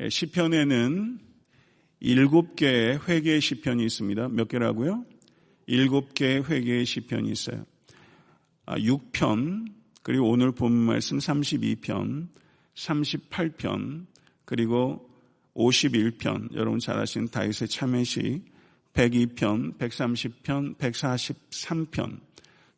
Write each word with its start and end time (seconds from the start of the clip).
예, 0.00 0.08
시편에는 0.08 1.18
일곱 2.00 2.54
개의 2.54 3.00
회개의 3.08 3.40
시편이 3.40 3.84
있습니다. 3.84 4.28
몇 4.28 4.46
개라고요? 4.46 5.04
일곱 5.66 6.14
개의 6.14 6.44
회개의 6.44 6.86
시편이 6.86 7.28
있어요. 7.32 7.66
6편, 8.66 9.66
아, 9.66 9.72
그리고 10.04 10.30
오늘 10.30 10.52
본 10.52 10.72
말씀 10.72 11.18
32편, 11.18 12.28
38편, 12.76 14.06
그리고 14.44 15.10
51편, 15.54 16.54
여러분 16.54 16.78
잘 16.78 16.96
아시는 16.96 17.28
다윗의 17.28 17.66
참회시, 17.66 18.42
102편, 18.92 19.78
130편, 19.78 20.76
143편, 20.76 22.20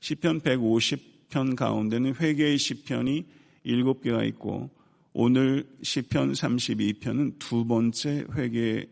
시편 0.01 0.41
150편 0.41 1.55
가운데는 1.55 2.15
회개의 2.15 2.57
시편이 2.57 3.27
7개가 3.67 4.27
있고 4.29 4.71
오늘 5.13 5.67
시편 5.83 6.33
32편은 6.33 7.39
두 7.41 7.67
번째 7.67 8.25
회개의 8.33 8.87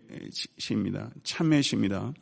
시입니다. 0.59 1.11
참회 1.23 1.63
시입니다. 1.63 2.13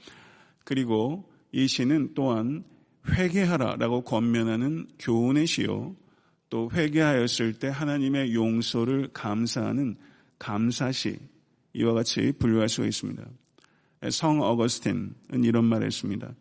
그리고 0.65 1.31
이 1.51 1.67
시는 1.67 2.13
또한 2.15 2.65
회개하라라고 3.09 4.03
권면하는 4.03 4.87
교훈의 4.99 5.47
시요. 5.47 5.97
또 6.51 6.71
회개하였을 6.73 7.55
때 7.55 7.69
하나님의 7.69 8.35
용서를 8.35 9.09
감사하는 9.15 9.97
감사시 10.39 11.19
이와 11.73 11.95
같이 11.95 12.33
분류할 12.39 12.69
수가 12.69 12.87
있습니다. 12.87 13.25
성 14.11 14.43
어거스틴은 14.43 15.45
이런 15.45 15.65
말을 15.65 15.87
했습니다. 15.87 16.35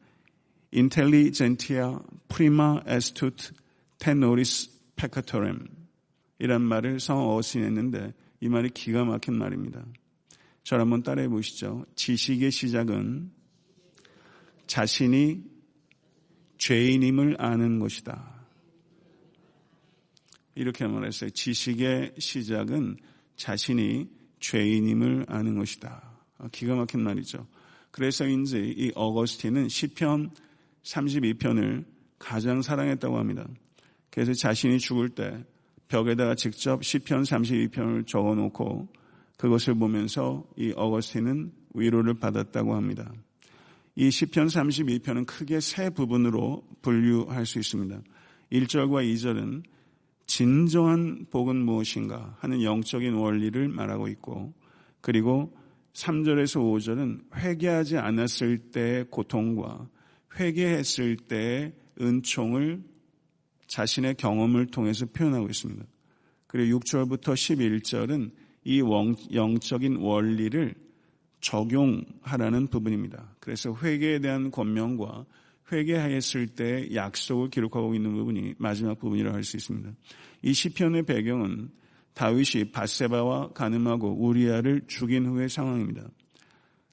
intelligentia 0.73 1.99
prima 2.27 2.81
estut 2.85 3.53
tenoris 3.97 4.69
peccatorem 4.97 5.84
이란 6.39 6.61
말을 6.61 6.99
성 6.99 7.19
어거스틴이 7.19 7.65
했는데 7.65 8.13
이 8.41 8.49
말이 8.49 8.69
기가 8.69 9.05
막힌 9.05 9.37
말입니다. 9.37 9.85
저를 10.63 10.81
한번 10.81 11.03
따라해 11.03 11.27
보시죠. 11.27 11.85
지식의 11.95 12.51
시작은 12.51 13.31
자신이 14.67 15.43
죄인임을 16.57 17.35
아는 17.39 17.79
것이다. 17.79 18.35
이렇게 20.55 20.87
말했어요. 20.87 21.29
지식의 21.29 22.15
시작은 22.17 22.97
자신이 23.35 24.09
죄인임을 24.39 25.25
아는 25.27 25.57
것이다. 25.57 26.17
아, 26.37 26.47
기가 26.51 26.75
막힌 26.75 27.01
말이죠. 27.01 27.45
그래서인지 27.91 28.73
이 28.77 28.91
어거스틴은 28.95 29.69
시편 29.69 30.31
32편을 30.83 31.85
가장 32.17 32.61
사랑했다고 32.61 33.17
합니다. 33.17 33.47
그래서 34.09 34.33
자신이 34.33 34.79
죽을 34.79 35.09
때 35.09 35.43
벽에다가 35.87 36.35
직접 36.35 36.83
시편 36.83 37.23
32편을 37.23 38.07
적어놓고 38.07 38.87
그것을 39.37 39.75
보면서 39.75 40.45
이 40.57 40.73
어거스틴은 40.75 41.51
위로를 41.73 42.15
받았다고 42.15 42.75
합니다. 42.75 43.11
이 43.95 44.09
시편 44.11 44.47
32편은 44.47 45.25
크게 45.25 45.59
세 45.59 45.89
부분으로 45.89 46.63
분류할 46.81 47.45
수 47.45 47.59
있습니다. 47.59 48.01
1절과 48.51 49.13
2절은 49.13 49.63
진정한 50.25 51.25
복은 51.29 51.55
무엇인가 51.55 52.35
하는 52.39 52.63
영적인 52.63 53.13
원리를 53.13 53.67
말하고 53.69 54.07
있고 54.09 54.53
그리고 55.01 55.55
3절에서 55.93 56.59
5절은 56.61 57.35
회개하지 57.35 57.97
않았을 57.97 58.57
때의 58.71 59.05
고통과 59.09 59.87
회개했을 60.37 61.15
때의 61.17 61.73
은총을 62.01 62.83
자신의 63.67 64.15
경험을 64.15 64.67
통해서 64.67 65.05
표현하고 65.05 65.47
있습니다. 65.47 65.85
그리고 66.47 66.79
6절부터 66.79 67.33
11절은 67.33 68.31
이 68.63 68.81
영적인 69.33 69.97
원리를 69.97 70.73
적용하라는 71.41 72.67
부분입니다. 72.67 73.35
그래서 73.39 73.75
회개에 73.75 74.19
대한 74.19 74.51
권명과 74.51 75.25
회개하였을 75.71 76.47
때 76.47 76.89
약속을 76.93 77.49
기록하고 77.49 77.95
있는 77.95 78.13
부분이 78.13 78.55
마지막 78.57 78.99
부분이라고 78.99 79.35
할 79.35 79.43
수 79.43 79.57
있습니다. 79.57 79.91
이 80.43 80.53
시편의 80.53 81.03
배경은 81.03 81.69
다윗이 82.13 82.71
바세바와 82.71 83.53
가늠하고 83.53 84.25
우리아를 84.25 84.83
죽인 84.87 85.25
후의 85.25 85.49
상황입니다. 85.49 86.07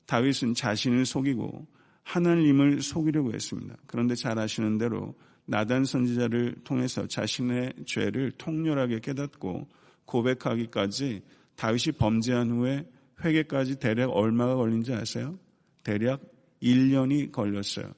다윗은 0.06 0.54
자신을 0.54 1.06
속이고 1.06 1.66
하나님을 2.02 2.82
속이려고 2.82 3.32
했습니다. 3.32 3.76
그런데 3.86 4.14
잘 4.14 4.38
아시는 4.38 4.78
대로 4.78 5.14
나단 5.46 5.84
선지자를 5.84 6.56
통해서 6.64 7.06
자신의 7.06 7.74
죄를 7.86 8.30
통렬하게 8.32 9.00
깨닫고 9.00 9.68
고백하기까지 10.04 11.22
다윗이 11.56 11.96
범죄한 11.98 12.50
후에 12.50 12.86
회개까지 13.24 13.78
대략 13.78 14.10
얼마가 14.10 14.56
걸린지 14.56 14.92
아세요? 14.92 15.38
대략 15.82 16.20
1년이 16.62 17.32
걸렸어요. 17.32 17.92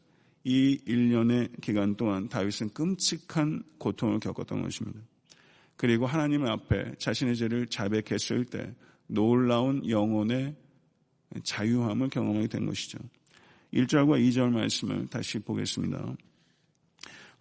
이 0.45 0.79
1년의 0.87 1.61
기간 1.61 1.97
동안 1.97 2.29
다윗은 2.29 2.71
끔찍한 2.71 3.63
고통을 3.79 4.21
겪었던 4.21 4.63
것입니다. 4.63 5.01
그리고 5.77 6.07
하나님 6.07 6.47
앞에 6.47 6.95
자신의 6.99 7.37
죄를 7.37 7.67
자백했을 7.67 8.45
때 8.45 8.75
놀라운 9.07 9.89
영혼의 9.89 10.55
자유함을 11.43 12.11
경험하게 12.11 12.47
된 12.49 12.67
것이죠. 12.67 12.99
1절과 13.73 14.21
2절 14.29 14.51
말씀을 14.51 15.07
다시 15.09 15.39
보겠습니다. 15.41 16.15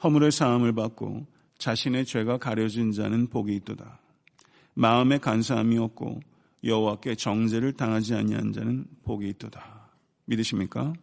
허물의 0.03 0.31
사함을 0.31 0.74
받고 0.74 1.25
자신의 1.58 2.06
죄가 2.06 2.38
가려진 2.38 2.91
자는 2.91 3.28
복이 3.28 3.56
있도다. 3.56 4.00
마음에 4.74 5.18
간사함이 5.18 5.78
없고 5.78 6.19
여호와께 6.64 7.16
정죄를 7.16 7.74
당하지 7.74 8.13
아니한 8.16 8.52
자는 8.52 8.86
복이 9.03 9.30
있도다. 9.30 9.92
믿으십니까? 10.25 10.94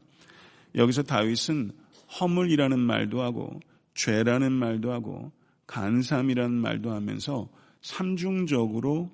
여기서 0.75 1.03
다윗은 1.03 1.73
허물이라는 2.21 2.79
말도 2.79 3.23
하고 3.23 3.61
죄라는 3.95 4.53
말도 4.53 4.93
하고 4.93 5.33
간삼이라는 5.67 6.55
말도 6.55 6.91
하면서 6.91 7.49
삼중적으로 7.81 9.11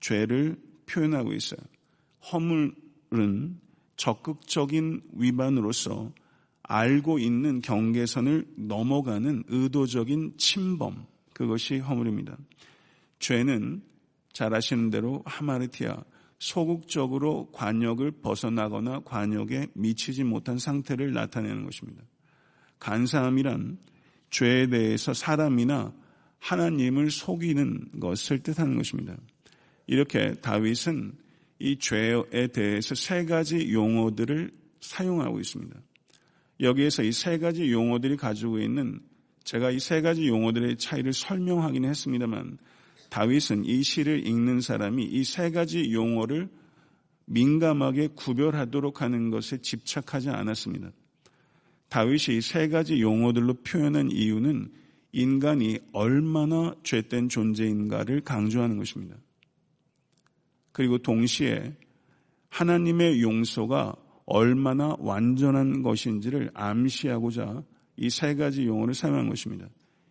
죄를 0.00 0.56
표현하고 0.86 1.32
있어요. 1.32 1.60
허물은 2.32 3.60
적극적인 3.96 5.02
위반으로서 5.12 6.12
알고 6.68 7.18
있는 7.18 7.60
경계선을 7.62 8.46
넘어가는 8.56 9.44
의도적인 9.48 10.34
침범, 10.36 11.06
그것이 11.32 11.78
허물입니다. 11.78 12.36
죄는 13.18 13.82
잘 14.34 14.54
아시는 14.54 14.90
대로 14.90 15.22
하마르티아, 15.24 15.96
소극적으로 16.38 17.50
관역을 17.52 18.12
벗어나거나 18.22 19.00
관역에 19.00 19.68
미치지 19.72 20.24
못한 20.24 20.58
상태를 20.58 21.12
나타내는 21.12 21.64
것입니다. 21.64 22.02
간사함이란 22.78 23.78
죄에 24.30 24.68
대해서 24.68 25.14
사람이나 25.14 25.92
하나님을 26.38 27.10
속이는 27.10 27.92
것을 27.98 28.42
뜻하는 28.42 28.76
것입니다. 28.76 29.16
이렇게 29.86 30.34
다윗은 30.34 31.14
이 31.60 31.78
죄에 31.78 32.48
대해서 32.52 32.94
세 32.94 33.24
가지 33.24 33.72
용어들을 33.72 34.52
사용하고 34.80 35.40
있습니다. 35.40 35.74
여기에서 36.60 37.02
이 37.02 37.12
세 37.12 37.38
가지 37.38 37.70
용어들이 37.70 38.16
가지고 38.16 38.58
있는 38.58 39.00
제가 39.44 39.70
이 39.70 39.78
세 39.78 40.00
가지 40.02 40.28
용어들의 40.28 40.76
차이를 40.76 41.12
설명하긴 41.12 41.84
했습니다만 41.84 42.58
다윗은 43.10 43.64
이 43.64 43.82
시를 43.82 44.26
읽는 44.26 44.60
사람이 44.60 45.04
이 45.04 45.22
세 45.24 45.50
가지 45.50 45.92
용어를 45.92 46.48
민감하게 47.26 48.08
구별하도록 48.14 49.02
하는 49.02 49.30
것에 49.30 49.58
집착하지 49.58 50.30
않았습니다. 50.30 50.90
다윗이 51.88 52.40
세 52.42 52.68
가지 52.68 53.00
용어들로 53.00 53.54
표현한 53.62 54.10
이유는 54.10 54.70
인간이 55.12 55.78
얼마나 55.92 56.74
죄된 56.82 57.28
존재인가를 57.28 58.20
강조하는 58.22 58.76
것입니다. 58.76 59.16
그리고 60.72 60.98
동시에 60.98 61.74
하나님의 62.50 63.22
용서가 63.22 63.94
얼마나 64.30 64.94
완전한 64.98 65.82
것인지를 65.82 66.50
암시하고자 66.54 67.62
이 67.96 68.10
세 68.10 68.34
가지 68.34 68.66
용어를 68.66 68.94
사용한 68.94 69.28
것입니다. 69.28 69.66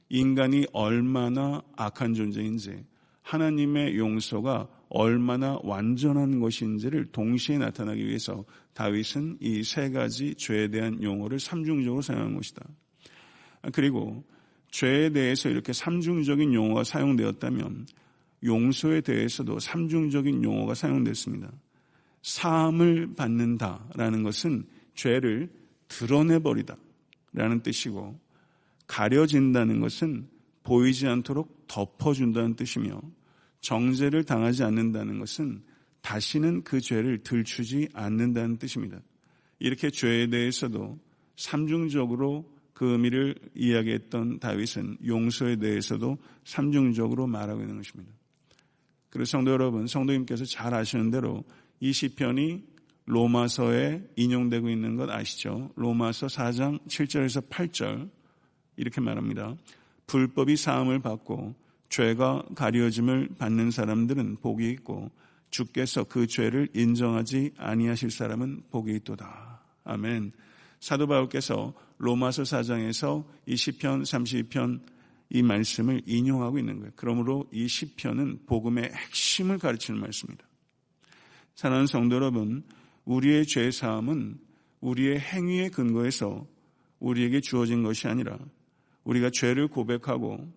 인간이 0.10 0.66
얼마나 0.74 1.62
악한 1.75 2.14
존재인지 2.16 2.84
하나님의 3.22 3.98
용서가 3.98 4.68
얼마나 4.90 5.60
완전한 5.64 6.40
것인지를 6.40 7.06
동시에 7.12 7.58
나타나기 7.60 8.06
위해서 8.06 8.44
다윗은 8.74 9.38
이 9.42 9.64
세 9.64 9.90
가지 9.92 10.34
죄에 10.36 10.70
대한 10.70 11.02
용어를 11.04 11.40
삼중적으로 11.40 12.02
사용한 12.02 12.36
것이다. 12.36 12.66
그리고 13.74 14.24
죄에 14.72 15.12
대해서 15.12 15.50
이렇게 15.50 15.74
삼중적인 15.74 16.54
용어가 16.54 16.84
사용되었다면 16.84 17.86
용서에 18.44 19.02
대해서도 19.02 19.60
삼중적인 19.60 20.44
용어가 20.44 20.74
사용됐습니다. 20.74 21.52
사함을 22.27 23.13
받는다라는 23.15 24.24
것은 24.24 24.65
죄를 24.95 25.50
드러내버리다 25.88 26.75
라는 27.31 27.62
뜻이고 27.62 28.19
가려진다는 28.85 29.79
것은 29.79 30.27
보이지 30.63 31.07
않도록 31.07 31.68
덮어준다는 31.68 32.56
뜻이며 32.57 33.01
정죄를 33.62 34.25
당하지 34.25 34.63
않는다는 34.63 35.19
것은 35.19 35.63
다시는 36.01 36.63
그 36.63 36.81
죄를 36.81 37.24
들추지 37.24 37.88
않는다는 37.94 38.57
뜻입니다. 38.57 39.00
이렇게 39.59 39.89
죄에 39.89 40.27
대해서도 40.27 41.00
삼중적으로 41.38 42.53
그 42.74 42.91
의미를 42.91 43.35
이야기했던 43.56 44.39
다윗은 44.39 44.97
용서에 45.06 45.56
대해서도 45.56 46.18
삼중적으로 46.44 47.25
말하고 47.25 47.62
있는 47.62 47.77
것입니다. 47.77 48.12
그리고 49.09 49.24
성도 49.25 49.51
여러분, 49.51 49.88
성도님께서 49.88 50.44
잘 50.44 50.74
아시는 50.74 51.09
대로 51.09 51.45
이 51.79 51.94
시편이 51.94 52.63
로마서에 53.06 54.03
인용되고 54.15 54.69
있는 54.69 54.95
것 54.95 55.09
아시죠? 55.09 55.71
로마서 55.75 56.27
4장 56.27 56.85
7절에서 56.88 57.50
8절 57.50 58.09
이렇게 58.75 59.01
말합니다. 59.01 59.56
불법이 60.07 60.57
사함을 60.57 61.00
받고 61.00 61.56
죄가 61.89 62.44
가려짐을 62.56 63.29
받는 63.38 63.71
사람들은 63.71 64.38
복이 64.38 64.69
있고 64.71 65.09
주께서 65.50 66.03
그 66.03 66.27
죄를 66.27 66.68
인정하지 66.74 67.53
아니하실 67.57 68.12
사람은 68.12 68.63
복이 68.71 68.94
있도다. 68.95 69.62
아멘. 69.85 70.33
사도 70.79 71.07
바울께서 71.07 71.74
로마서 71.97 72.44
4장에서 72.44 73.25
이 73.45 73.56
시편 73.56 74.03
32편 74.03 74.81
이 75.29 75.41
말씀을 75.41 76.01
인용하고 76.06 76.59
있는 76.59 76.79
거예요. 76.79 76.91
그러므로 76.95 77.47
이 77.51 77.68
시편은 77.68 78.45
복음의 78.45 78.91
핵심을 78.94 79.57
가르치는 79.57 80.00
말씀입니다. 80.00 80.47
사랑하는 81.57 81.88
성도 81.88 82.18
여러분, 82.18 82.62
우리의 83.06 83.48
죄 83.48 83.71
사함은 83.71 84.38
우리의 84.80 85.19
행위에 85.19 85.69
근거해서 85.69 86.45
우리에게 87.00 87.42
주어진 87.42 87.81
것이 87.81 88.07
아니라 88.07 88.38
우리가 89.04 89.31
죄를 89.33 89.68
고백하고 89.68 90.54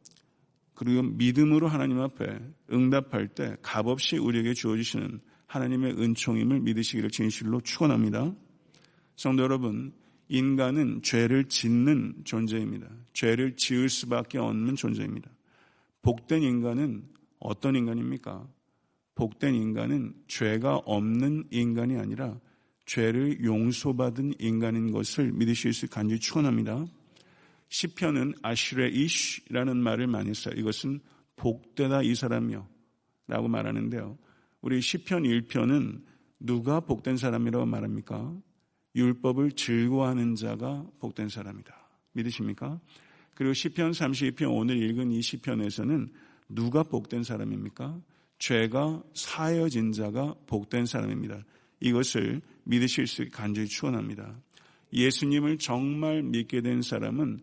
그리고 0.74 1.00
믿음으로 1.02 1.68
하나님 1.68 2.00
앞에 2.00 2.38
응답할 2.70 3.28
때 3.28 3.56
값없이 3.62 4.18
우리에게 4.18 4.52
주어지시는 4.52 5.20
하나님의 5.46 5.92
은총임을 5.98 6.60
믿으시기를 6.60 7.08
진실로 7.08 7.62
축원합니다. 7.62 8.34
성도 9.16 9.42
여러분, 9.42 9.94
인간은 10.28 11.00
죄를 11.00 11.46
짓는 11.46 12.24
존재입니다. 12.24 12.86
죄를 13.14 13.56
지을 13.56 13.88
수밖에 13.88 14.36
없는 14.36 14.76
존재입니다. 14.76 15.30
복된 16.02 16.42
인간은 16.42 17.04
어떤 17.38 17.74
인간입니까? 17.74 18.46
복된 19.14 19.54
인간은 19.54 20.14
죄가 20.28 20.76
없는 20.78 21.48
인간이 21.50 21.96
아니라 21.96 22.38
죄를 22.86 23.44
용서받은 23.44 24.34
인간인 24.38 24.90
것을 24.90 25.32
믿으실 25.32 25.72
수 25.72 25.88
간절히 25.88 26.20
축원합니다. 26.20 26.86
시편은 27.68 28.34
아시레이시라는 28.42 29.76
말을 29.76 30.06
많이 30.06 30.34
써요. 30.34 30.54
이것은 30.56 31.00
복되다 31.36 32.02
이 32.02 32.14
사람이요 32.14 32.66
라고 33.28 33.48
말하는데요. 33.48 34.18
우리 34.60 34.80
시편 34.80 35.22
1편은 35.22 36.02
누가 36.40 36.80
복된 36.80 37.16
사람이라고 37.16 37.66
말합니까? 37.66 38.36
율법을 38.96 39.52
즐거워하는 39.52 40.34
자가 40.34 40.84
복된 40.98 41.28
사람이다. 41.28 41.72
믿으십니까? 42.12 42.80
그리고 43.34 43.54
시편 43.54 43.92
32편 43.92 44.54
오늘 44.54 44.82
읽은 44.82 45.12
이 45.12 45.22
시편에서는 45.22 46.12
누가 46.48 46.82
복된 46.82 47.22
사람입니까? 47.22 48.00
죄가 48.40 49.02
사여진 49.14 49.92
자가 49.92 50.34
복된 50.46 50.86
사람입니다. 50.86 51.44
이것을 51.78 52.40
믿으실 52.64 53.06
수 53.06 53.28
간절히 53.30 53.68
축원합니다. 53.68 54.40
예수님을 54.92 55.58
정말 55.58 56.22
믿게 56.22 56.62
된 56.62 56.82
사람은 56.82 57.40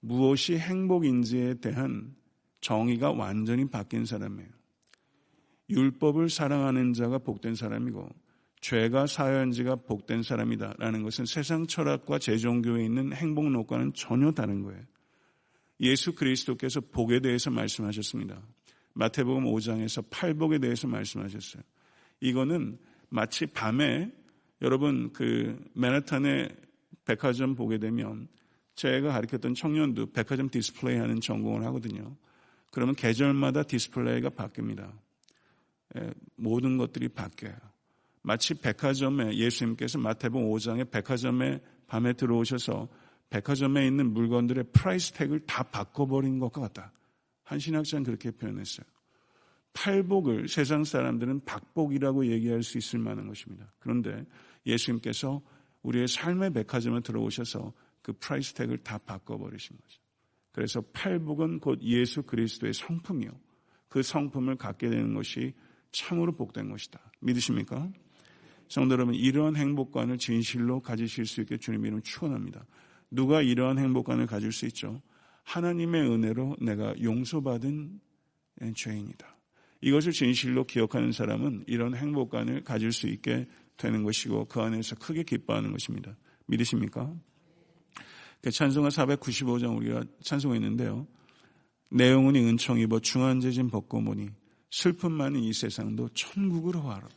무엇이 0.00 0.58
행복인지에 0.58 1.54
대한 1.54 2.14
정의가 2.60 3.12
완전히 3.12 3.68
바뀐 3.68 4.04
사람이에요. 4.04 4.48
율법을 5.70 6.30
사랑하는 6.30 6.94
자가 6.94 7.18
복된 7.18 7.54
사람이고 7.54 8.08
죄가 8.60 9.06
사연지가 9.06 9.76
복된 9.76 10.22
사람이다라는 10.22 11.02
것은 11.02 11.26
세상 11.26 11.66
철학과 11.66 12.18
제종교에 12.18 12.84
있는 12.84 13.12
행복론과는 13.12 13.92
전혀 13.94 14.32
다른 14.32 14.62
거예요. 14.62 14.82
예수 15.80 16.14
그리스도께서 16.14 16.80
복에 16.80 17.20
대해서 17.20 17.50
말씀하셨습니다. 17.50 18.42
마태복음 18.98 19.44
5장에서 19.44 20.04
팔복에 20.10 20.58
대해서 20.58 20.88
말씀하셨어요. 20.88 21.62
이거는 22.20 22.78
마치 23.08 23.46
밤에 23.46 24.10
여러분 24.60 25.12
그 25.12 25.56
맨하탄의 25.74 26.48
백화점 27.04 27.54
보게 27.54 27.78
되면 27.78 28.26
제가 28.74 29.12
가르쳤던 29.12 29.54
청년도 29.54 30.10
백화점 30.10 30.50
디스플레이 30.50 30.98
하는 30.98 31.20
전공을 31.20 31.64
하거든요. 31.66 32.16
그러면 32.72 32.96
계절마다 32.96 33.62
디스플레이가 33.62 34.30
바뀝니다. 34.30 34.92
예, 35.96 36.10
모든 36.34 36.76
것들이 36.76 37.08
바뀌어요. 37.08 37.54
마치 38.22 38.54
백화점에 38.54 39.36
예수님께서 39.36 39.98
마태복음 39.98 40.50
5장에 40.50 40.90
백화점에 40.90 41.60
밤에 41.86 42.14
들어오셔서 42.14 42.88
백화점에 43.30 43.86
있는 43.86 44.12
물건들의 44.12 44.64
price 44.72 45.12
tag을 45.12 45.46
다 45.46 45.62
바꿔버린 45.62 46.40
것과 46.40 46.62
같다. 46.62 46.92
한 47.48 47.58
신학자는 47.58 48.04
그렇게 48.04 48.30
표현했어요. 48.30 48.86
팔복을 49.72 50.48
세상 50.48 50.84
사람들은 50.84 51.40
박복이라고 51.46 52.26
얘기할 52.26 52.62
수 52.62 52.76
있을 52.76 52.98
만한 52.98 53.26
것입니다. 53.26 53.72
그런데 53.78 54.26
예수님께서 54.66 55.40
우리의 55.82 56.08
삶의 56.08 56.52
백화점에 56.52 57.00
들어오셔서 57.00 57.72
그 58.02 58.12
price 58.20 58.52
tag을 58.52 58.78
다 58.78 58.98
바꿔버리신 58.98 59.78
거죠. 59.78 60.00
그래서 60.52 60.82
팔복은 60.92 61.60
곧 61.60 61.80
예수 61.82 62.22
그리스도의 62.22 62.74
성품이요. 62.74 63.30
그 63.88 64.02
성품을 64.02 64.56
갖게 64.56 64.90
되는 64.90 65.14
것이 65.14 65.54
참으로 65.90 66.32
복된 66.32 66.68
것이다. 66.68 67.00
믿으십니까? 67.20 67.90
성도 68.68 68.92
여러분, 68.92 69.14
이러한 69.14 69.56
행복관을 69.56 70.18
진실로 70.18 70.80
가지실 70.80 71.24
수 71.24 71.40
있게 71.40 71.56
주님 71.56 71.86
이름 71.86 72.02
축원합니다. 72.02 72.66
누가 73.10 73.40
이러한 73.40 73.78
행복관을 73.78 74.26
가질 74.26 74.52
수 74.52 74.66
있죠? 74.66 75.00
하나님의 75.48 76.02
은혜로 76.02 76.56
내가 76.60 76.94
용서받은 77.02 78.00
죄인이다. 78.74 79.38
이것을 79.80 80.12
진실로 80.12 80.64
기억하는 80.64 81.10
사람은 81.10 81.64
이런 81.66 81.94
행복관을 81.94 82.64
가질 82.64 82.92
수 82.92 83.06
있게 83.06 83.48
되는 83.78 84.02
것이고 84.02 84.44
그 84.46 84.60
안에서 84.60 84.96
크게 84.96 85.22
기뻐하는 85.22 85.72
것입니다. 85.72 86.14
믿으십니까? 86.46 87.14
그 88.42 88.50
찬송가 88.50 88.90
495장 88.90 89.76
우리가 89.76 90.04
찬송했는데요. 90.22 91.06
내용은 91.90 92.36
은총 92.36 92.78
입어 92.80 93.00
중한 93.00 93.40
재진 93.40 93.70
벗고 93.70 94.02
보니 94.02 94.28
슬픔 94.70 95.12
많은 95.12 95.40
이 95.40 95.52
세상도 95.54 96.10
천국으로 96.10 96.84
와로다. 96.84 97.16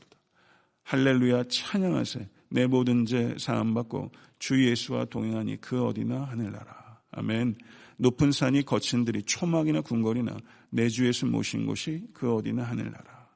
할렐루야 0.84 1.44
찬양하세. 1.50 2.30
내 2.50 2.66
모든 2.66 3.06
죄 3.06 3.36
사함받고 3.38 4.12
주 4.40 4.66
예수와 4.66 5.06
동행하니 5.06 5.60
그 5.60 5.84
어디나 5.84 6.24
하늘나라. 6.24 7.02
아멘. 7.12 7.56
높은 7.98 8.32
산이 8.32 8.64
거친 8.64 9.06
들이 9.06 9.24
초막이나 9.24 9.82
궁궐이나 9.82 10.38
내주 10.70 11.06
예수 11.08 11.26
모신 11.26 11.66
곳이 11.66 12.04
그 12.14 12.34
어디나 12.34 12.64
하늘나라. 12.64 13.30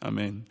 아멘. 0.00 0.46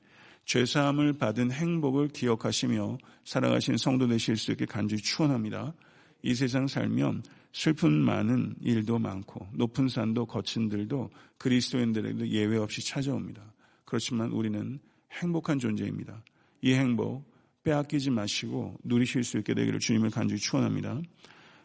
죄사함을 0.45 1.13
받은 1.13 1.51
행복을 1.51 2.09
기억하시며 2.09 2.97
살아가신 3.23 3.77
성도 3.77 4.07
되실 4.07 4.35
수 4.35 4.51
있게 4.51 4.65
간절히 4.65 5.01
추원합니다. 5.01 5.73
이 6.21 6.33
세상 6.35 6.67
살면 6.67 7.23
슬픈 7.53 7.93
많은 7.93 8.55
일도 8.61 8.99
많고 8.99 9.47
높은 9.53 9.87
산도 9.87 10.25
거친 10.25 10.69
들도 10.69 11.11
그리스도인들에게도 11.37 12.27
예외 12.29 12.57
없이 12.57 12.85
찾아옵니다. 12.85 13.53
그렇지만 13.85 14.31
우리는 14.31 14.79
행복한 15.11 15.59
존재입니다. 15.59 16.23
이 16.61 16.73
행복 16.73 17.23
빼앗기지 17.63 18.09
마시고 18.09 18.77
누리실 18.83 19.23
수 19.23 19.37
있게 19.37 19.53
되기를 19.53 19.79
주님을 19.79 20.09
간절히 20.09 20.39
축원합니다. 20.39 21.01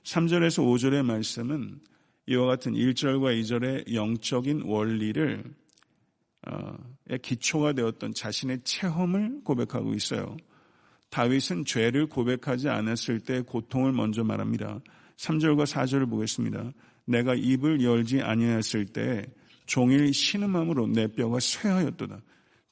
3절에서 0.04 0.64
5절의 0.64 1.04
말씀은 1.04 1.80
이와 2.26 2.46
같은 2.46 2.72
1절과 2.72 3.40
2절의 3.40 3.94
영적인 3.94 4.62
원리를 4.62 5.44
어, 6.46 6.76
기초가 7.22 7.72
되었던 7.72 8.14
자신의 8.14 8.60
체험을 8.64 9.40
고백하고 9.44 9.94
있어요. 9.94 10.36
다윗은 11.10 11.64
죄를 11.64 12.06
고백하지 12.06 12.68
않았을 12.68 13.20
때 13.20 13.40
고통을 13.40 13.92
먼저 13.92 14.24
말합니다. 14.24 14.80
3절과 15.16 15.66
4절을 15.66 16.08
보겠습니다. 16.10 16.72
내가 17.06 17.34
입을 17.34 17.82
열지 17.82 18.20
아니하였을 18.20 18.86
때 18.86 19.24
종일 19.66 20.12
신음함으로 20.12 20.88
내 20.88 21.06
뼈가 21.08 21.40
쇠하였도다. 21.40 22.20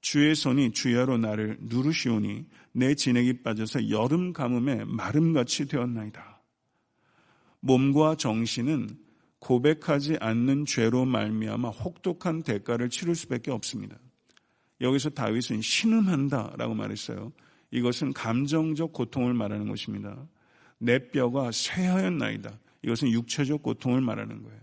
주의 0.00 0.34
손이 0.34 0.72
주야로 0.72 1.18
나를 1.18 1.56
누르시오니 1.60 2.44
내 2.72 2.94
진액이 2.94 3.42
빠져서 3.42 3.90
여름 3.90 4.32
가뭄에 4.32 4.84
마름같이 4.84 5.66
되었나이다. 5.66 6.35
몸과 7.60 8.14
정신은 8.16 8.88
고백하지 9.38 10.16
않는 10.20 10.66
죄로 10.66 11.04
말미암아 11.04 11.68
혹독한 11.70 12.42
대가를 12.42 12.90
치를 12.90 13.14
수밖에 13.14 13.50
없습니다. 13.50 13.96
여기서 14.80 15.10
다윗은 15.10 15.62
신음한다라고 15.62 16.74
말했어요. 16.74 17.32
이것은 17.70 18.12
감정적 18.12 18.92
고통을 18.92 19.34
말하는 19.34 19.68
것입니다. 19.68 20.26
내 20.78 21.10
뼈가 21.10 21.50
쇠하였나이다. 21.52 22.58
이것은 22.82 23.10
육체적 23.10 23.62
고통을 23.62 24.00
말하는 24.00 24.42
거예요. 24.42 24.60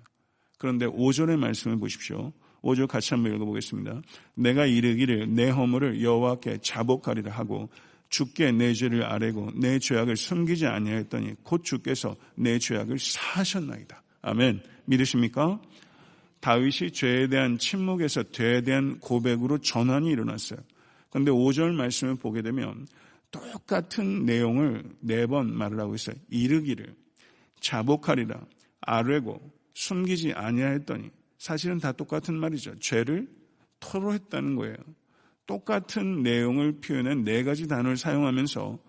그런데 0.58 0.86
5절의 0.86 1.38
말씀을 1.38 1.78
보십시오. 1.78 2.32
5절 2.62 2.88
같이 2.88 3.14
한번 3.14 3.36
읽어보겠습니다. 3.36 4.02
내가 4.36 4.66
이르기를 4.66 5.34
내 5.34 5.50
허물을 5.50 6.02
여호와께 6.02 6.60
자복하리라 6.62 7.32
하고 7.32 7.70
주께 8.14 8.52
내 8.52 8.76
죄를 8.76 9.06
아뢰고 9.06 9.54
내 9.56 9.80
죄악을 9.80 10.18
숨기지 10.18 10.68
아니하였더니 10.68 11.34
곧 11.42 11.64
주께서 11.64 12.16
내 12.36 12.60
죄악을 12.60 13.00
사하셨나이다. 13.00 14.04
아멘. 14.22 14.62
믿으십니까? 14.86 15.60
다윗이 16.40 16.92
죄에 16.92 17.28
대한 17.28 17.58
침묵에서 17.58 18.30
죄에 18.30 18.62
대한 18.62 19.00
고백으로 19.00 19.58
전환이 19.58 20.12
일어났어요. 20.12 20.60
그런데 21.10 21.32
5절 21.32 21.72
말씀을 21.74 22.14
보게 22.14 22.44
되면 22.44 22.86
똑같은 23.32 24.26
내용을 24.26 24.84
네 25.00 25.26
번 25.26 25.52
말을 25.52 25.80
하고 25.80 25.96
있어요. 25.96 26.16
이르기를 26.30 26.94
자복하리라 27.62 28.46
아뢰고 28.82 29.42
숨기지 29.74 30.34
아니하였더니 30.34 31.10
사실은 31.40 31.80
다 31.80 31.92
똑같은 31.92 32.36
말이죠. 32.36 32.78
죄를 32.78 33.28
토로했다는 33.80 34.56
거예요. 34.56 34.76
똑같은 35.46 36.24
내용을 36.24 36.80
표현한 36.80 37.24
네 37.24 37.44
가지 37.44 37.68
단어를 37.68 37.98
사용하면서 37.98 38.80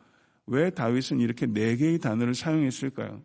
왜 0.46 0.70
다윗은 0.70 1.20
이렇게 1.20 1.46
네 1.46 1.76
개의 1.76 1.98
단어를 1.98 2.34
사용했을까요? 2.34 3.22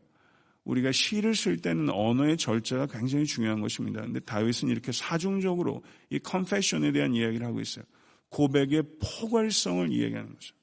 우리가 0.64 0.92
시를 0.92 1.36
쓸 1.36 1.58
때는 1.58 1.90
언어의 1.90 2.38
절차가 2.38 2.88
굉장히 2.88 3.26
중요한 3.26 3.60
것입니다. 3.60 4.02
근데 4.02 4.20
다윗은 4.20 4.70
이렇게 4.70 4.92
사중적으로 4.92 5.84
이 6.10 6.20
confession에 6.20 6.92
대한 6.92 7.14
이야기를 7.14 7.46
하고 7.46 7.60
있어요. 7.60 7.86
고백의 8.30 8.84
포괄성을 9.02 9.92
이야기하는 9.92 10.34
거죠. 10.34 10.56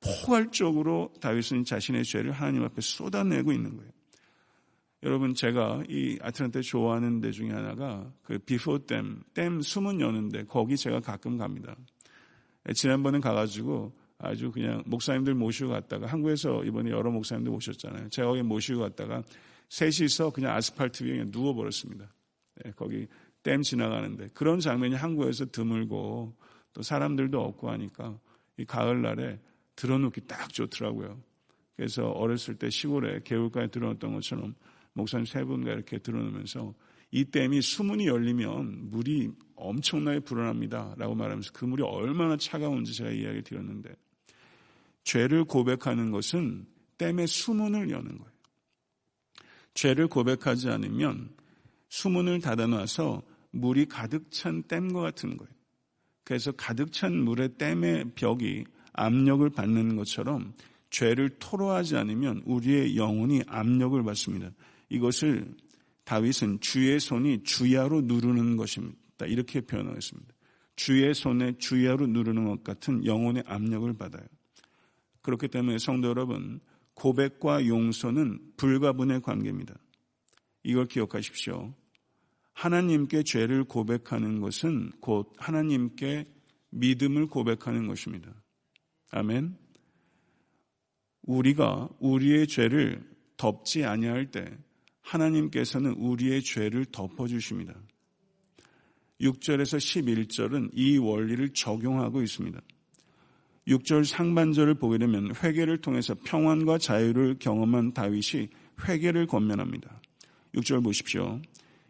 포괄적으로 0.00 1.12
다윗은 1.20 1.64
자신의 1.64 2.04
죄를 2.04 2.32
하나님 2.32 2.64
앞에 2.64 2.80
쏟아내고 2.80 3.52
있는 3.52 3.76
거예요. 3.76 3.92
여러분 5.04 5.34
제가 5.34 5.82
이 5.88 6.16
아틀란타 6.22 6.60
좋아하는 6.60 7.20
데 7.20 7.32
중에 7.32 7.50
하나가 7.50 8.12
그 8.22 8.38
Buford 8.38 8.86
Dam, 8.86 9.22
댐 9.34 9.60
수문 9.60 10.00
여는데 10.00 10.44
거기 10.44 10.76
제가 10.76 11.00
가끔 11.00 11.36
갑니다. 11.36 11.74
지난번에 12.74 13.18
가가지고 13.18 13.92
아주 14.18 14.52
그냥 14.52 14.84
목사님들 14.86 15.34
모시고 15.34 15.70
갔다가 15.70 16.06
한국에서 16.06 16.64
이번에 16.64 16.90
여러 16.90 17.10
목사님들 17.10 17.50
모셨잖아요. 17.50 18.10
제가 18.10 18.28
거기 18.28 18.42
모시고 18.42 18.80
갔다가 18.80 19.24
셋이서 19.70 20.30
그냥 20.30 20.54
아스팔트 20.54 21.02
위에 21.02 21.24
누워버렸습니다. 21.26 22.14
네, 22.64 22.72
거기 22.76 23.08
댐 23.42 23.62
지나가는데 23.62 24.28
그런 24.34 24.60
장면이 24.60 24.94
한국에서 24.94 25.46
드물고 25.46 26.36
또 26.74 26.82
사람들도 26.82 27.40
없고 27.40 27.70
하니까 27.70 28.16
이 28.56 28.64
가을날에 28.64 29.40
들어놓기 29.74 30.28
딱 30.28 30.52
좋더라고요. 30.52 31.20
그래서 31.74 32.10
어렸을 32.10 32.54
때 32.54 32.70
시골에 32.70 33.22
개울가에 33.24 33.66
들어놓던 33.66 34.14
것처럼 34.14 34.54
목사님 34.94 35.26
세 35.26 35.44
분과 35.44 35.72
이렇게 35.72 35.98
들어놓으면서 35.98 36.74
이 37.10 37.24
댐이 37.24 37.60
수문이 37.60 38.06
열리면 38.06 38.90
물이 38.90 39.30
엄청나게 39.56 40.20
불어납니다. 40.20 40.94
라고 40.96 41.14
말하면서 41.14 41.52
그 41.52 41.64
물이 41.64 41.82
얼마나 41.82 42.36
차가운지 42.36 42.94
제가 42.94 43.10
이야기 43.10 43.42
드렸는데 43.42 43.94
죄를 45.04 45.44
고백하는 45.44 46.10
것은 46.10 46.66
댐의 46.98 47.26
수문을 47.26 47.90
여는 47.90 48.18
거예요. 48.18 48.32
죄를 49.74 50.08
고백하지 50.08 50.68
않으면 50.68 51.30
수문을 51.88 52.40
닫아놔서 52.40 53.22
물이 53.50 53.86
가득 53.86 54.30
찬 54.30 54.62
댐과 54.62 55.00
같은 55.00 55.36
거예요. 55.36 55.52
그래서 56.24 56.52
가득 56.52 56.92
찬 56.92 57.14
물의 57.14 57.56
댐의 57.58 58.12
벽이 58.14 58.64
압력을 58.92 59.48
받는 59.50 59.96
것처럼 59.96 60.54
죄를 60.90 61.30
토로하지 61.38 61.96
않으면 61.96 62.42
우리의 62.44 62.96
영혼이 62.96 63.42
압력을 63.46 64.02
받습니다. 64.02 64.50
이것을 64.92 65.54
다윗은 66.04 66.60
주의 66.60 67.00
손이 67.00 67.44
주야로 67.44 68.02
누르는 68.02 68.56
것입니다. 68.56 69.26
이렇게 69.26 69.62
표현하겠습니다. 69.62 70.34
주의 70.76 71.14
손에 71.14 71.56
주야로 71.58 72.06
누르는 72.06 72.44
것 72.44 72.62
같은 72.62 73.04
영혼의 73.06 73.42
압력을 73.46 73.90
받아요. 73.94 74.24
그렇기 75.22 75.48
때문에 75.48 75.78
성도 75.78 76.08
여러분, 76.08 76.60
고백과 76.94 77.66
용서는 77.66 78.38
불가분의 78.56 79.22
관계입니다. 79.22 79.74
이걸 80.62 80.86
기억하십시오. 80.86 81.74
하나님께 82.52 83.22
죄를 83.22 83.64
고백하는 83.64 84.40
것은 84.40 84.90
곧 85.00 85.32
하나님께 85.38 86.26
믿음을 86.70 87.28
고백하는 87.28 87.86
것입니다. 87.86 88.30
아멘. 89.10 89.56
우리가 91.22 91.88
우리의 91.98 92.46
죄를 92.46 93.08
덮지 93.36 93.84
아니할 93.84 94.30
때 94.30 94.58
하나님께서는 95.02 95.92
우리의 95.92 96.42
죄를 96.42 96.86
덮어주십니다. 96.86 97.74
6절에서 99.20 99.78
11절은 99.78 100.70
이 100.72 100.98
원리를 100.98 101.50
적용하고 101.50 102.22
있습니다. 102.22 102.60
6절 103.68 104.04
상반절을 104.04 104.74
보게 104.74 104.98
되면 104.98 105.32
회개를 105.36 105.80
통해서 105.80 106.14
평안과 106.24 106.78
자유를 106.78 107.36
경험한 107.38 107.94
다윗이 107.94 108.48
회개를 108.88 109.26
권면합니다. 109.26 110.00
6절 110.54 110.82
보십시오. 110.82 111.40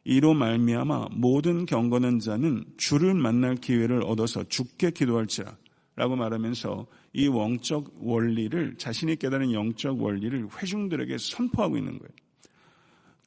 이로 0.04 0.34
말미암아 0.34 1.08
모든 1.12 1.64
경건한 1.64 2.18
자는 2.18 2.64
주를 2.76 3.14
만날 3.14 3.54
기회를 3.54 4.02
얻어서 4.02 4.44
죽게 4.44 4.90
기도할지라 4.90 5.56
라고 5.94 6.16
말하면서 6.16 6.86
이 7.12 7.26
영적 7.26 7.94
원리를 8.00 8.76
자신이 8.78 9.16
깨달은 9.16 9.52
영적 9.52 10.02
원리를 10.02 10.48
회중들에게 10.60 11.16
선포하고 11.18 11.76
있는 11.76 11.98
거예요. 11.98 12.12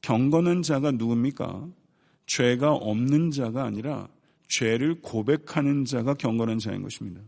경건한 0.06 0.62
자가 0.62 0.92
누굽니까? 0.92 1.66
죄가 2.26 2.74
없는 2.74 3.32
자가 3.32 3.64
아니라 3.64 4.06
죄를 4.46 5.00
고백하는 5.00 5.84
자가 5.84 6.14
경건한 6.14 6.60
자인 6.60 6.82
것입니다. 6.82 7.20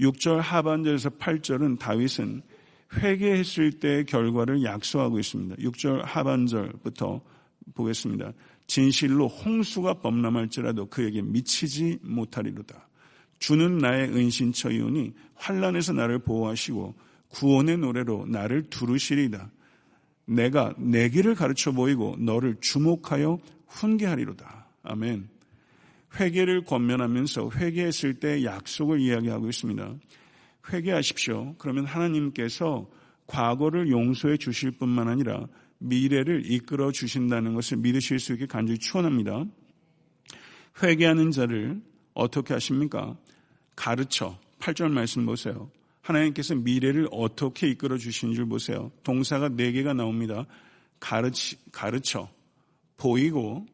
6절 0.00 0.38
하반절에서 0.38 1.10
8절은 1.10 1.78
다윗은 1.78 2.42
회개했을 2.96 3.78
때의 3.78 4.06
결과를 4.06 4.64
약속하고 4.64 5.20
있습니다. 5.20 5.54
6절 5.54 6.02
하반절부터 6.02 7.20
보겠습니다. 7.74 8.32
진실로 8.66 9.28
홍수가 9.28 10.00
범람할지라도 10.00 10.86
그에게 10.86 11.22
미치지 11.22 12.00
못하리로다. 12.02 12.88
주는 13.38 13.78
나의 13.78 14.08
은신처이오니 14.08 15.12
환란에서 15.36 15.92
나를 15.92 16.18
보호하시고 16.18 16.92
구원의 17.28 17.78
노래로 17.78 18.26
나를 18.26 18.64
두르시리다. 18.64 19.48
내가 20.26 20.74
내 20.78 21.08
길을 21.08 21.34
가르쳐 21.34 21.72
보이고 21.72 22.16
너를 22.18 22.56
주목하여 22.60 23.38
훈계하리로다. 23.66 24.66
아멘. 24.82 25.28
회개를 26.18 26.64
권면하면서 26.64 27.50
회개했을 27.54 28.14
때 28.14 28.44
약속을 28.44 29.00
이야기하고 29.00 29.48
있습니다. 29.48 29.94
회개하십시오. 30.72 31.54
그러면 31.58 31.86
하나님께서 31.86 32.88
과거를 33.26 33.90
용서해 33.90 34.36
주실 34.36 34.72
뿐만 34.72 35.08
아니라 35.08 35.46
미래를 35.78 36.50
이끌어 36.50 36.92
주신다는 36.92 37.54
것을 37.54 37.78
믿으실 37.78 38.18
수 38.18 38.32
있게 38.32 38.46
간절히 38.46 38.78
추원합니다. 38.78 39.44
회개하는 40.82 41.30
자를 41.30 41.80
어떻게 42.12 42.54
하십니까? 42.54 43.16
가르쳐. 43.76 44.38
8절 44.58 44.90
말씀 44.90 45.24
보세요. 45.24 45.70
하나님께서 46.02 46.54
미래를 46.54 47.08
어떻게 47.10 47.68
이끌어 47.68 47.98
주시는 47.98 48.34
줄 48.34 48.46
보세요. 48.46 48.90
동사가 49.02 49.50
4개가 49.50 49.94
나옵니다. 49.94 50.46
가르치, 50.98 51.56
가르쳐, 51.72 52.28
보이고, 52.96 53.66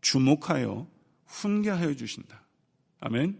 주목하여, 0.00 0.86
훈계하여 1.26 1.94
주신다. 1.94 2.44
아멘. 3.00 3.38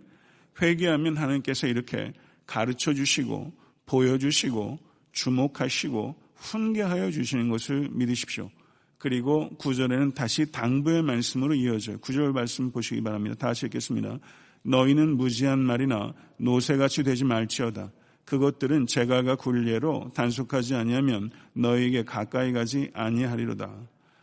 회개하면 0.61 1.17
하나님께서 1.17 1.67
이렇게 1.67 2.13
가르쳐 2.47 2.95
주시고, 2.95 3.53
보여주시고, 3.87 4.79
주목하시고, 5.13 6.17
훈계하여 6.37 7.11
주시는 7.11 7.49
것을 7.49 7.89
믿으십시오. 7.93 8.51
그리고 8.99 9.49
구절에는 9.57 10.13
다시 10.13 10.51
당부의 10.53 11.03
말씀으로 11.03 11.55
이어져요. 11.55 11.99
구절 11.99 12.33
말씀 12.33 12.71
보시기 12.71 13.03
바랍니다. 13.03 13.35
다시 13.37 13.67
읽겠습니다. 13.67 14.19
너희는 14.63 15.17
무지한 15.17 15.59
말이나 15.59 16.15
노새같이 16.37 17.03
되지 17.03 17.25
말지어다. 17.25 17.91
그것들은 18.33 18.87
제갈과 18.87 19.37
굴례로 19.37 20.13
단속하지 20.15 20.75
아니하면 20.75 21.31
너희에게 21.53 22.03
가까이 22.05 22.51
가지 22.53 22.91
아니하리로다. 22.95 23.71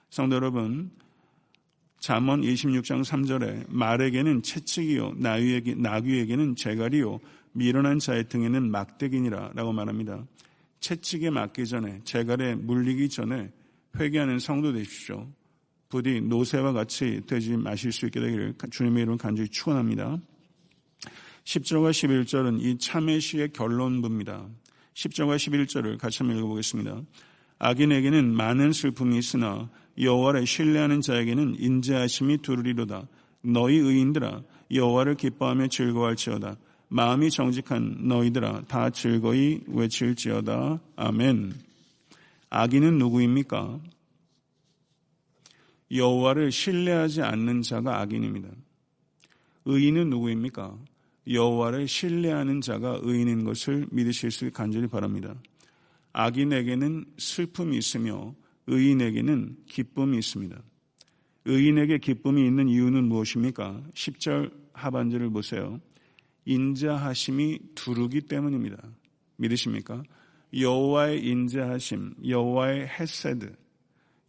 성도 0.10 0.38
여러분, 0.38 0.90
잠언 2.00 2.42
26장 2.42 3.04
3절에 3.04 3.66
말에게는 3.70 4.42
채찍이요 4.42 5.14
나귀에게, 5.18 5.76
나귀에게는 5.76 6.56
제갈이요 6.56 7.20
미련한 7.52 8.00
자의 8.00 8.28
등에는 8.28 8.72
막대기니라 8.72 9.52
라고 9.54 9.74
말합니다. 9.74 10.26
채찍에 10.80 11.30
맞기 11.30 11.68
전에 11.68 12.02
제갈에 12.04 12.56
물리기 12.56 13.10
전에 13.10 13.52
회개하는 14.00 14.40
성도 14.40 14.74
되십시오. 14.74 15.28
부디 15.90 16.20
노새와 16.20 16.72
같이 16.74 17.22
되지 17.28 17.58
마실 17.58 17.92
수 17.92 18.08
있게 18.08 18.20
되기를 18.20 18.56
주님의 18.72 19.04
이름으로 19.04 19.18
간절히 19.20 19.50
축원합니다. 19.50 20.20
10절과 21.44 21.92
11절은 21.92 22.62
이 22.62 22.78
참회시의 22.78 23.50
결론부입니다. 23.54 24.48
10절과 24.94 25.38
11절을 25.38 25.98
같이 25.98 26.20
한번 26.20 26.38
읽어보겠습니다. 26.38 27.02
악인에게는 27.60 28.34
많은 28.34 28.72
슬픔이 28.74 29.18
있으나 29.18 29.70
여호와를 30.00 30.46
신뢰하는 30.46 31.02
자에게는 31.02 31.56
인자하심이 31.60 32.38
두르리로다. 32.38 33.08
너희 33.42 33.78
의인들아 33.78 34.44
여호와를 34.72 35.16
기뻐하며 35.16 35.68
즐거워할지어다. 35.68 36.58
마음이 36.90 37.30
정직한 37.30 38.08
너희들아 38.08 38.64
다 38.68 38.90
즐거이 38.90 39.62
외칠지어다. 39.68 40.80
아멘. 40.96 41.54
악인은 42.50 42.98
누구입니까? 42.98 43.80
여호와를 45.92 46.52
신뢰하지 46.52 47.22
않는 47.22 47.62
자가 47.62 48.00
악인입니다. 48.00 48.50
의인은 49.66 50.10
누구입니까? 50.10 50.78
여호와를 51.30 51.88
신뢰하는 51.88 52.62
자가 52.62 53.00
의인인 53.04 53.44
것을 53.44 53.88
믿으실 53.92 54.32
수 54.32 54.50
간절히 54.52 54.88
바랍니다. 54.88 55.36
악인에게는 56.14 57.06
슬픔이 57.18 57.78
있으며 57.78 58.36
의인에게는 58.68 59.58
기쁨이 59.68 60.18
있습니다. 60.18 60.62
의인에게 61.46 62.00
기쁨이 62.00 62.46
있는 62.46 62.68
이유는 62.68 63.06
무엇입니까? 63.06 63.84
10절 63.94 64.52
하반절을 64.74 65.30
보세요. 65.30 65.80
인자하심이 66.46 67.60
두르기 67.76 68.22
때문입니다. 68.22 68.78
믿으십니까? 69.38 70.04
여호와의 70.58 71.26
인자하심, 71.26 72.16
여호와의 72.28 72.88
헤세드, 72.88 73.56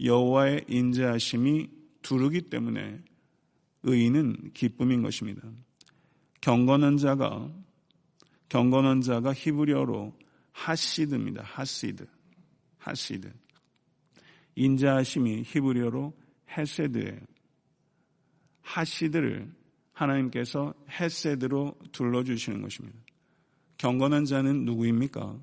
여호와의 0.02 0.66
인자하심이 0.68 1.68
두르기 2.02 2.42
때문에 2.42 3.00
의인은 3.84 4.50
기쁨인 4.52 5.02
것입니다. 5.02 5.42
경건한 6.40 6.96
자가 6.96 7.50
경건한 8.48 9.00
자가 9.02 9.32
히브리어로 9.32 10.12
하시드입니다. 10.52 11.42
하시드. 11.44 12.06
하시드. 12.78 13.32
인자하심이 14.56 15.42
히브리어로 15.46 16.12
헤세드예요. 16.56 17.20
하시드를 18.62 19.52
하나님께서 19.92 20.74
헤세드로 20.88 21.78
둘러주시는 21.92 22.62
것입니다. 22.62 22.98
경건한 23.78 24.24
자는 24.24 24.64
누구입니까? 24.64 25.38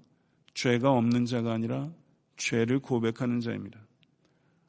죄가 0.54 0.92
없는 0.92 1.25
자가 1.25 1.54
아니라 1.54 1.92
죄를 2.36 2.80
고백하는 2.80 3.39
자입니다. 3.39 3.80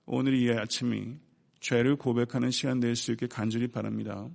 오늘 0.06 0.34
이 0.34 0.50
아침이 0.50 1.16
죄를 1.60 1.96
고백하는 1.96 2.50
시간 2.50 2.80
될 2.80 2.94
수 2.94 3.12
있게 3.12 3.26
간절히 3.26 3.66
바랍니다. 3.68 4.28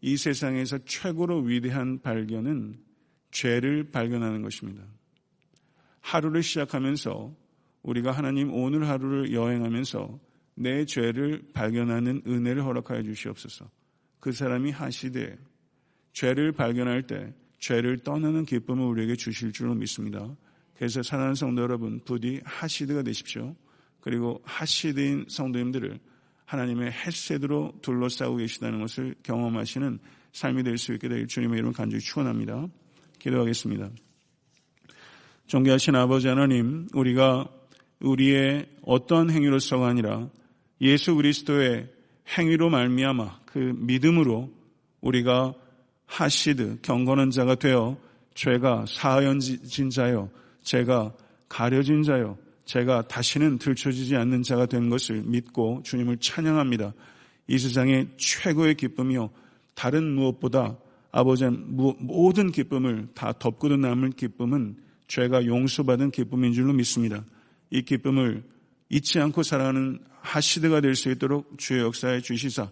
이 0.00 0.16
세상에서 0.16 0.78
최고로 0.84 1.40
위대한 1.42 2.00
발견은 2.00 2.78
죄를 3.30 3.90
발견하는 3.90 4.42
것입니다. 4.42 4.82
하루를 6.00 6.42
시작하면서 6.42 7.34
우리가 7.82 8.12
하나님 8.12 8.52
오늘 8.52 8.88
하루를 8.88 9.32
여행하면서 9.32 10.18
내 10.56 10.84
죄를 10.84 11.42
발견하는 11.54 12.22
은혜를 12.26 12.64
허락하여 12.64 13.02
주시옵소서. 13.02 13.70
그 14.18 14.32
사람이 14.32 14.70
하시되 14.70 15.38
죄를 16.12 16.52
발견할 16.52 17.06
때 17.06 17.32
죄를 17.58 17.98
떠나는 17.98 18.44
기쁨을 18.44 18.84
우리에게 18.84 19.16
주실 19.16 19.52
줄로 19.52 19.74
믿습니다. 19.74 20.34
그래서 20.74 21.02
사랑하는 21.02 21.34
성도 21.34 21.62
여러분 21.62 22.00
부디 22.04 22.40
하시드가 22.44 23.02
되십시오. 23.02 23.54
그리고 24.00 24.40
하시드인 24.44 25.26
성도님들을 25.28 25.98
하나님의 26.50 26.90
햇세드로 26.90 27.74
둘러싸고 27.80 28.36
계시다는 28.36 28.80
것을 28.80 29.14
경험하시는 29.22 30.00
삶이 30.32 30.64
될 30.64 30.78
수 30.78 30.92
있게 30.94 31.08
될 31.08 31.28
주님의 31.28 31.60
이름 31.60 31.72
간절히 31.72 32.02
축원합니다. 32.02 32.66
기도하겠습니다. 33.20 33.88
존귀하신 35.46 35.94
아버지 35.94 36.26
하나님, 36.26 36.88
우리가 36.92 37.48
우리의 38.00 38.66
어떤 38.82 39.30
행위로서가 39.30 39.86
아니라 39.86 40.28
예수 40.80 41.14
그리스도의 41.14 41.88
행위로 42.36 42.68
말미암아 42.68 43.42
그 43.46 43.72
믿음으로 43.76 44.52
우리가 45.00 45.54
하시드 46.06 46.80
경건한 46.82 47.30
자가 47.30 47.54
되어 47.54 47.96
죄가 48.34 48.86
사하연진 48.88 49.90
자요, 49.90 50.30
제가 50.62 51.12
가려진 51.48 52.02
자요, 52.02 52.38
제가 52.70 53.02
다시는 53.08 53.58
들춰지지 53.58 54.14
않는 54.14 54.44
자가 54.44 54.66
된 54.66 54.90
것을 54.90 55.22
믿고 55.24 55.82
주님을 55.84 56.18
찬양합니다. 56.18 56.94
이 57.48 57.58
세상의 57.58 58.10
최고의 58.16 58.76
기쁨이요. 58.76 59.30
다른 59.74 60.14
무엇보다 60.14 60.78
아버지의 61.10 61.50
모든 61.50 62.52
기쁨을 62.52 63.08
다 63.12 63.32
덮고도 63.32 63.76
남을 63.76 64.10
기쁨은 64.10 64.76
죄가 65.08 65.46
용서받은 65.46 66.12
기쁨인 66.12 66.52
줄로 66.52 66.72
믿습니다. 66.72 67.24
이 67.70 67.82
기쁨을 67.82 68.44
잊지 68.88 69.18
않고 69.18 69.42
살아가는 69.42 69.98
하시드가 70.20 70.80
될 70.80 70.94
수 70.94 71.10
있도록 71.10 71.58
주의 71.58 71.80
역사에 71.80 72.20
주시사 72.20 72.70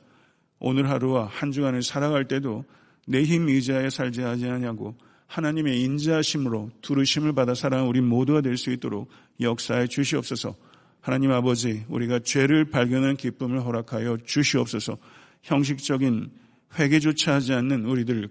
오늘 0.61 0.88
하루와 0.90 1.27
한 1.27 1.51
주간을 1.51 1.83
살아갈 1.83 2.29
때도 2.29 2.64
내 3.09 3.25
힘 3.25 3.49
의지하에 3.49 3.90
살지 3.90 4.22
않냐고 4.22 4.94
하나님의 5.27 5.83
인자하심으로 5.83 6.70
두르심을 6.83 7.33
받아 7.33 7.55
살아가는 7.55 7.88
우리 7.88 8.01
모두가 8.01 8.42
될 8.42 8.57
수 8.57 8.70
있도록 8.70 9.11
역사에 9.40 9.87
주시옵소서. 9.87 10.57
하나님 11.01 11.31
아버지, 11.31 11.85
우리가 11.88 12.20
죄를 12.20 12.66
발견한 12.66 13.16
기쁨을 13.16 13.64
허락하여 13.64 14.18
주시옵소서. 14.24 14.98
형식적인 15.42 16.31
회개조차 16.79 17.35
하지 17.35 17.53
않는 17.55 17.85
우리들 17.85 18.29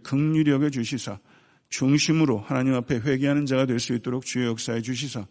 여겨 0.47 0.69
주시사 0.69 1.19
중심으로 1.69 2.39
하나님 2.39 2.73
앞에 2.75 2.97
회개하는 2.99 3.45
자가 3.45 3.65
될 3.65 3.79
수 3.79 3.93
있도록 3.93 4.25
주의 4.25 4.47
역사에 4.47 4.81
주시사 4.81 5.25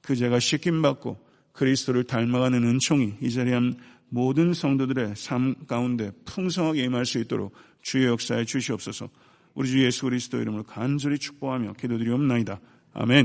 그 0.00 0.16
죄가 0.16 0.40
씻김 0.40 0.82
받고 0.82 1.18
그리스도를 1.52 2.04
닮아가는 2.04 2.62
은총이 2.64 3.14
이 3.20 3.30
자리에 3.30 3.54
한 3.54 3.74
모든 4.08 4.52
성도들의 4.52 5.14
삶 5.16 5.54
가운데 5.66 6.10
풍성하게 6.24 6.84
임할 6.84 7.06
수 7.06 7.18
있도록 7.18 7.54
주의 7.82 8.06
역사에 8.06 8.44
주시옵소서. 8.44 9.08
우리 9.54 9.68
주 9.68 9.84
예수 9.84 10.04
그리스도 10.04 10.40
이름으로 10.40 10.64
간절히 10.64 11.18
축복하며 11.18 11.74
기도드리옵나이다. 11.74 12.60
아멘. 12.94 13.20